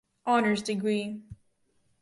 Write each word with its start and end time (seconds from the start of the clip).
Honors 0.25 0.63
degree. 0.63 1.21